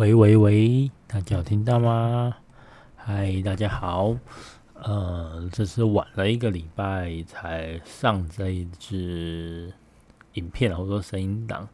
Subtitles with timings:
[0.00, 2.34] 喂喂喂，大家有听到吗？
[2.96, 4.16] 嗨，大家好。
[4.72, 9.70] 呃，这是晚了一个礼拜才上这一支
[10.32, 11.68] 影片，或者说声音档。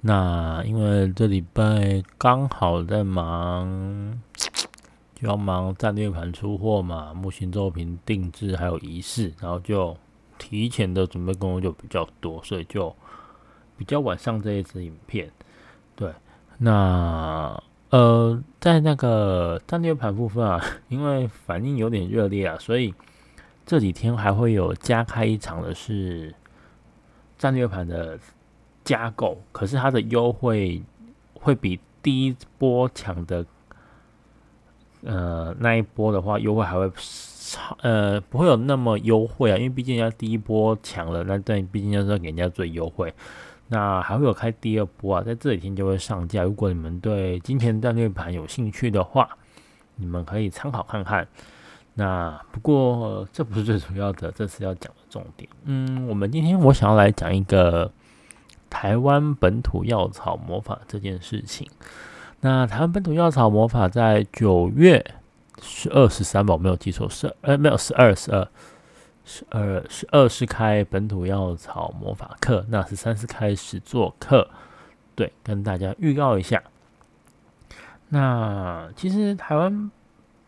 [0.00, 4.18] 那因为这礼拜刚好在忙，
[5.14, 9.94] 就要忙战略盘出货嘛，木星作品定制还有仪式，然后就
[10.38, 12.96] 提前的准备工作就比较多，所以就
[13.76, 15.30] 比较晚上这一支影片。
[16.60, 17.62] 那。
[17.90, 22.94] 呃，在那个战略盘部分啊， 因为反应有点热烈啊，所以
[23.66, 26.32] 这几天还会有加开一场的是
[27.36, 28.16] 战略盘的
[28.84, 30.80] 加购，可是它的优惠
[31.34, 33.44] 会比第一波抢的
[35.02, 43.12] 呃那一波的话优惠还会超呃不会有那么优惠啊，因为毕竟人家第一波抢了，那但毕竟要是要给人家最优惠。
[43.72, 46.42] 那还会有开第二波啊，在这几天就会上架。
[46.42, 49.30] 如果你们对金钱战略盘有兴趣的话，
[49.94, 51.26] 你们可以参考看看。
[51.94, 55.48] 那不过这不是最主要的，这次要讲的重点。
[55.64, 57.92] 嗯，我们今天我想要来讲一个
[58.68, 61.68] 台湾本土药草魔法这件事情。
[62.40, 65.04] 那台湾本土药草魔法在九月
[65.62, 68.48] 十二十三吧，我没有记错，是呃没有十二十二。
[69.32, 74.50] 十二十二是开本土药草魔法课，那十三是开始做课，
[75.14, 76.60] 对，跟大家预告一下。
[78.08, 79.88] 那其实台湾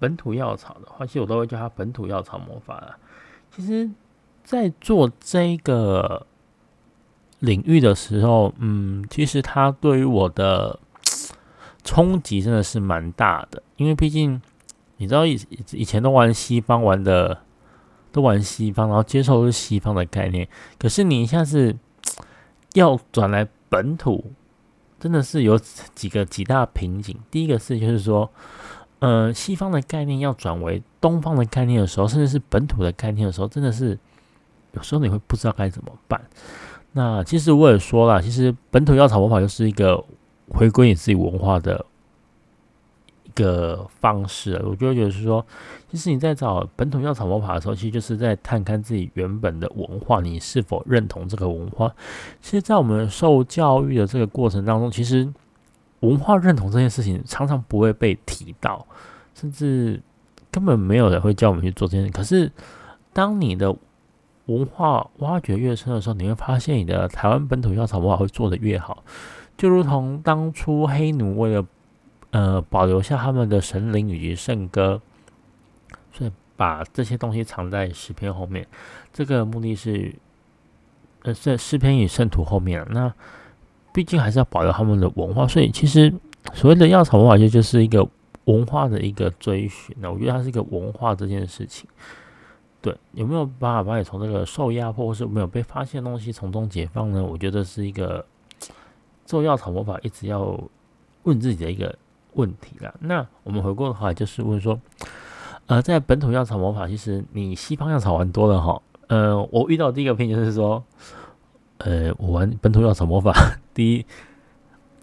[0.00, 2.96] 本土药草的话，其实我都会叫它本土药草魔法了。
[3.54, 3.88] 其实，
[4.42, 6.26] 在做这个
[7.38, 10.80] 领域的时候，嗯，其实它对于我的
[11.84, 14.42] 冲击真的是蛮大的，因为毕竟
[14.96, 15.40] 你知道以
[15.70, 17.42] 以前都玩西方玩的。
[18.12, 20.46] 都玩西方，然后接受是西方的概念，
[20.78, 21.74] 可是你一下子
[22.74, 24.32] 要转来本土，
[25.00, 25.58] 真的是有
[25.94, 27.16] 几个几大瓶颈。
[27.30, 28.30] 第一个是就是说，
[28.98, 33.98] 呃，西方的概念要转为东方的概念的时候，甚至是本土的概念的时候，真的是
[34.72, 36.20] 有时候你会不知道该怎么办。
[36.92, 40.04] 那其实我也说了，其实本土药草魔法就是一个
[40.50, 41.84] 回归你自己文化的。
[43.34, 45.44] 个方式，我就会觉得是说，
[45.90, 51.92] 其实你在找本土药草魔法的时候，其实就是在探看自己原本的文化，你是否认同这个文化。
[52.40, 55.32] 其实，在我们受教育的这个过程当中，其实
[56.00, 58.86] 文化认同这件事情常常不会被提到，
[59.34, 60.00] 甚至
[60.50, 62.12] 根本没有人会叫我们去做这件事。
[62.12, 62.50] 可是，
[63.12, 63.74] 当你的
[64.46, 69.04] 文化挖掘越深的时候，你会发现你的台湾本土药草魔法会做得越好，
[69.56, 71.64] 就如同当初黑奴为了
[72.32, 75.02] 呃，保留下他们的神灵以及圣歌，
[76.12, 78.66] 所以把这些东西藏在诗篇后面。
[79.12, 80.14] 这个目的是，
[81.24, 82.86] 呃，在诗篇与圣徒后面。
[82.88, 83.12] 那
[83.92, 86.10] 毕竟还是要保留他们的文化，所以其实
[86.54, 88.08] 所谓的药草文化，就就是一个
[88.46, 89.94] 文化的一个追寻。
[90.00, 91.86] 那我觉得它是一个文化这件事情。
[92.80, 97.22] 对，有没有办法把你从这个受压迫或是没有被发现的东西从中解放呢？
[97.22, 98.24] 我觉得是一个
[99.26, 100.58] 做药草魔法一直要
[101.24, 101.94] 问自己的一个。
[102.34, 102.94] 问题了。
[103.00, 104.80] 那我们回过的话就是问说，
[105.66, 108.82] 呃，在本土药草魔法，其实你西方药草玩多了哈。
[109.08, 110.82] 呃，我遇到第一个瓶颈是说，
[111.78, 113.32] 呃，我玩本土药草魔法，
[113.74, 114.06] 第一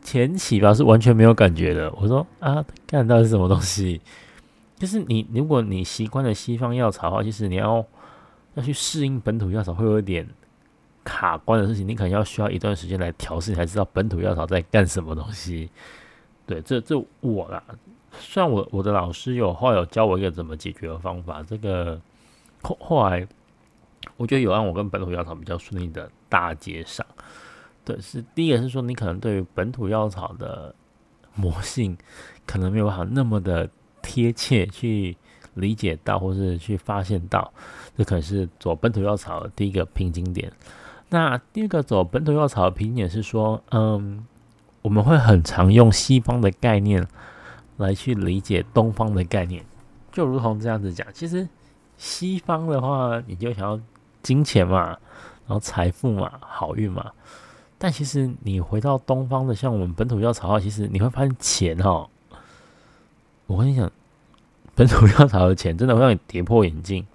[0.02, 1.92] 前期吧是完全没有感觉的。
[1.94, 4.02] 我说啊，看到是什么东西？
[4.78, 7.86] 就是你如果你习惯了西方药草的话，其实你要
[8.56, 10.26] 要去适应本土药草，会有一点
[11.04, 11.86] 卡关的事情。
[11.86, 15.70] 你可能要需要一段时间来调试，才知道本土药草在干什么东西。
[16.50, 17.64] 对，这这我啦，
[18.12, 22.02] 虽然我我的老师有后来有教我一个怎么解决的方法，这个
[22.64, 23.28] 后后来
[24.18, 27.06] 我觉得有让我跟本土药草比较顺利的大接上。
[27.86, 30.74] 对，是第一个是说你可能对于本土药草的
[31.36, 31.96] 魔性
[32.48, 33.70] 可能没有办法那么的
[34.02, 35.16] 贴切去
[35.54, 37.54] 理解到，或是去发现到，
[37.96, 40.52] 这可能是走本土药草的第一个瓶颈点。
[41.10, 44.26] 那第二个走本土药草的瓶颈点是说，嗯。
[44.82, 47.08] 我们会很常用西方的概念
[47.78, 49.64] 来去理解东方的概念，
[50.12, 51.48] 就如同这样子讲，其实
[51.98, 53.80] 西方的话，你就想要
[54.24, 54.88] 金钱嘛，
[55.48, 57.12] 然后财富嘛，好运嘛。
[57.78, 62.10] 但其实你回到东方的，像我们本土药草，其实你会发现钱哈，
[63.48, 63.90] 我跟你讲，
[64.76, 67.06] 本土药草的钱 真的会让你跌破眼镜。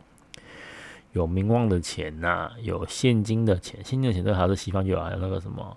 [1.12, 5.76] 有名望的钱呐，有现金的钱，现金的钱都还是西方就有，还有那个什么。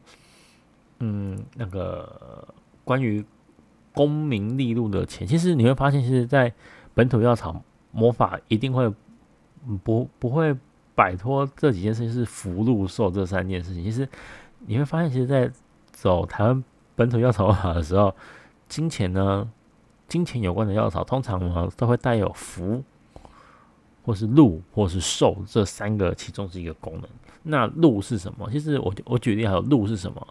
[1.00, 2.48] 嗯，那个
[2.84, 3.24] 关于
[3.94, 6.54] 功名利禄的钱，其实你会发现，其实，在
[6.94, 8.92] 本土药草魔法一定会
[9.84, 10.56] 不不会
[10.96, 13.84] 摆脱这几件事情，是福禄寿这三件事情。
[13.84, 14.08] 其实
[14.66, 15.52] 你会发现，其实，在
[15.92, 16.64] 走台湾
[16.96, 18.14] 本土药草法的时候，
[18.68, 19.50] 金钱呢，
[20.08, 22.84] 金钱有关的药草通常呢都会带有福，
[24.08, 27.04] 或是禄，或是寿这三个其中是一个功能。
[27.44, 28.50] 那禄是什么？
[28.50, 30.28] 其实我我举例还有禄是什么？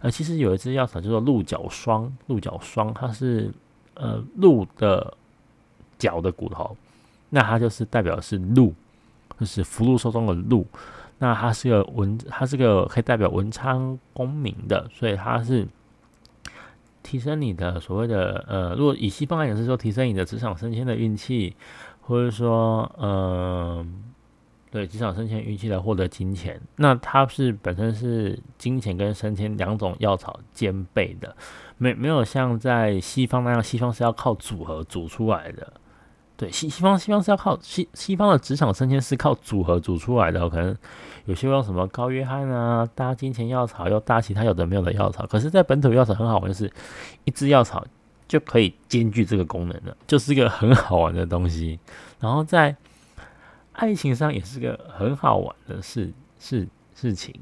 [0.00, 3.52] 呃，其实有一支药草叫做鹿角霜，鹿角霜它是
[3.92, 5.14] 呃鹿的
[5.98, 6.74] 角的骨头，
[7.28, 8.72] 那它就是代表是禄，
[9.38, 10.66] 就是福禄寿中的禄。
[11.18, 15.68] 那它是个文，它是个可以代表文昌功名的，所以它是
[17.02, 21.54] 提升你的所谓的呃，如果以西方来讲是说提升你的职场升迁的运气，
[22.00, 23.86] 或者说呃，
[24.70, 26.60] 对职场升迁预期来获得金钱。
[26.76, 31.36] 那它是本身是金钱跟升迁两种药草兼备的，
[31.76, 35.72] 没没有像在西方那样，西方是要靠组合组出来的。
[36.36, 40.74] 对西西方西方是要靠西西方的职场升迁是靠组合组出来的，可能
[41.26, 45.26] 有些用什么高约翰啊，搭金钱药草，又搭其他有的没有的药草。
[45.26, 46.72] 可是，在本土药草很好玩，就是
[47.26, 47.84] 一支药草
[48.30, 51.80] 就可以兼具这个功能了，就是一个很好玩的东西。
[52.20, 52.76] 然后在
[53.72, 57.34] 爱情上也是个很好玩的事事事情。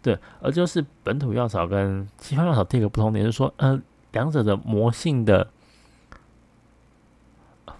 [0.00, 3.78] 对，而就是本土药草跟西方药草第一个不同点，就是说，呃，
[4.12, 5.50] 两者的魔性的。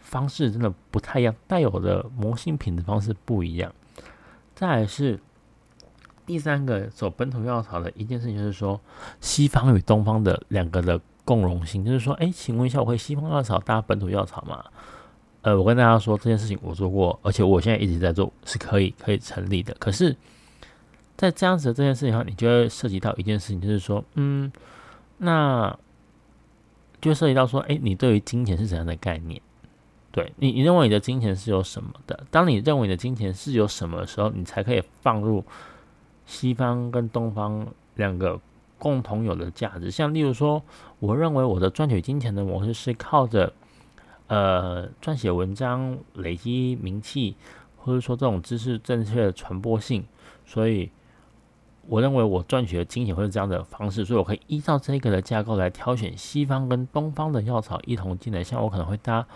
[0.00, 3.72] 方式真的不太一样，带有的魔性品的方式不一样。
[4.54, 5.18] 再来是
[6.24, 8.80] 第三个走本土药草的一件事情，就是说
[9.20, 14.64] 西方与东方的两个的共荣性，就是说，哎，请问一下，我会西方药草搭本土药草吗？
[15.42, 19.74] 呃，我跟大家说这件事情我做过，而且我现在一直在做，是可以可以成立的。
[19.78, 20.16] 可是，
[21.16, 24.50] 在这样子的这件事情上，你就会涉及到一件事情，就是说，嗯，
[25.18, 25.76] 那
[27.00, 29.40] 就涉及到说，哎，你对于金钱是怎样的概念？
[30.10, 32.24] 对你，你认为你的金钱是有什么的？
[32.30, 35.44] 当你认为你的金钱是有什么的时候，你才可以放入
[36.24, 38.40] 西方跟东方两个
[38.78, 39.90] 共同有的价值。
[39.90, 40.62] 像例如说，
[40.98, 43.52] 我认为我的赚取金钱的模式是靠着
[44.26, 47.36] 呃撰写文章累积名气，
[47.76, 50.04] 或者说这种知识正确的传播性，
[50.44, 50.90] 所以
[51.86, 58.42] 我认为我赚取的金钱会是这样的方式，所以我可以依照这个的架构来挑选西方跟东方的药草一同进来。
[58.42, 59.26] 像我可能会搭。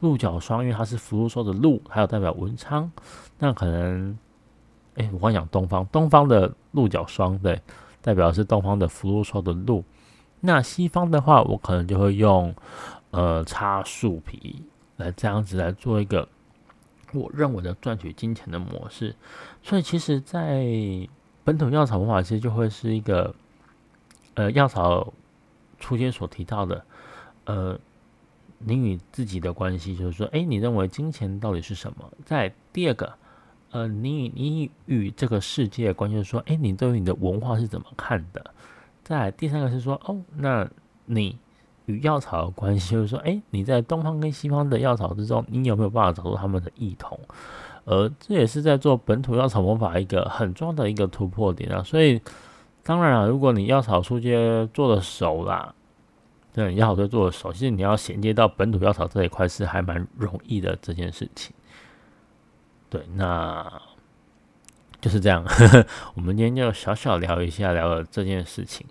[0.00, 2.90] 鹿角霜，因为它是福禄寿的鹿，还有代表文昌。
[3.38, 4.18] 那可能，
[4.96, 7.58] 哎，我刚讲东方，东方的鹿角霜，对，
[8.04, 9.82] 代表是东方的福禄寿的鹿。
[10.40, 12.54] 那西方的话，我可能就会用
[13.12, 14.62] 呃插树皮
[14.98, 16.28] 来这样子来做一个
[17.14, 19.16] 我认为的赚取金钱的模式。
[19.62, 20.66] 所以，其实，在
[21.44, 23.34] 本土药草文化，其实就会是一个
[24.34, 25.14] 呃药草
[25.80, 26.84] 初阶所提到的
[27.46, 27.80] 呃。
[28.66, 32.10] 你与自己的关系，就是说，哎，你认为金钱到底是什么？
[32.24, 33.12] 在第二个，
[33.74, 38.54] 呃，你你与这个世界的关系，就是说，哎，你对于你的文化是怎么看的？
[39.02, 40.64] 在第三个是说，哦，那
[41.06, 41.36] 你
[41.86, 47.18] 与药草的关系，就是说，哎，你在东方跟西方的药草之中，你有没有办法找出他们的异同？
[47.84, 51.82] 而这也是在做本土药草魔法一个很重要的一个突破点啊。
[51.82, 52.22] 所以，
[52.84, 55.74] 当然了，如果你药草出街做的熟啦。
[56.52, 61.52] 对，药草在做的熟，其实你要衔接到本土药草这一块是还蛮容易的这件事情。
[62.94, 63.66] 对，那
[65.00, 65.44] 就是这样。
[66.14, 68.86] 我们今天就小小聊一下，聊了这件事情。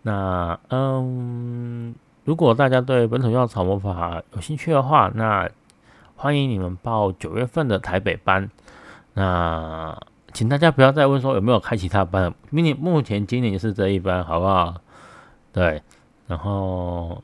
[0.00, 1.94] 那嗯，
[2.24, 5.50] 如果大家对本土药草魔法有兴趣的话，那
[6.16, 8.48] 欢迎你们报九月份的台北班。
[9.12, 10.00] 那
[10.32, 14.80] 请大家不要再问说有没有开其他班，明年目前今年是这一班，好不好？
[15.52, 15.82] 对。
[16.26, 17.22] 然后，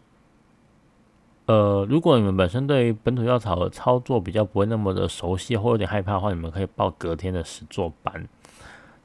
[1.49, 8.29] 呃，如果你们本身对于本土药草的操作比较不会那么的熟悉，或有点害怕的话，你们可以报隔天的实作班。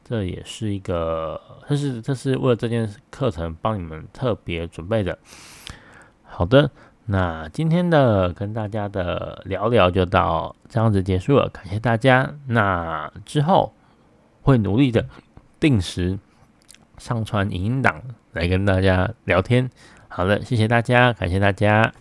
[0.03, 5.17] 这也是一个，这是这是为了这件课程帮你们特别准备的。
[6.23, 6.69] 好的，
[7.05, 12.35] 那今天的跟大家的聊聊就到这样子结束了，感谢大家。
[12.47, 13.71] 那之后
[14.41, 15.05] 会努力的
[15.61, 16.19] 定时
[16.97, 19.69] 上传影音档来跟大家聊天。
[20.09, 21.93] 好了，谢谢大家，感谢大家。